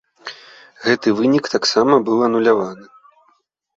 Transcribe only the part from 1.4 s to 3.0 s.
таксама быў ануляваны.